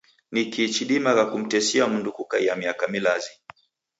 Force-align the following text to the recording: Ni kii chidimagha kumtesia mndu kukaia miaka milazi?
Ni 0.31 0.45
kii 0.45 0.69
chidimagha 0.69 1.25
kumtesia 1.25 1.87
mndu 1.87 2.11
kukaia 2.11 2.55
miaka 2.55 2.87
milazi? 2.87 3.31